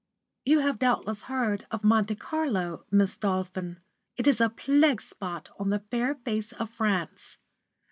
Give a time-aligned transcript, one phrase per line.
[0.45, 3.81] You have doubtless heard of Monte Carlo, Miss Dolphin?
[4.17, 7.37] It is a plague spot on the fair face of France.